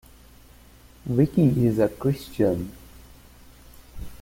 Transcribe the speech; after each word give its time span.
Vicky 1.05 1.43
is 1.67 1.77
a 1.77 1.87
Christian. 1.87 2.71